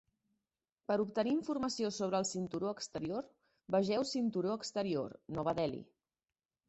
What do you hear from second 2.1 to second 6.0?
el cinturó exterior, vegeu Cinturó exterior, Nova Delhi.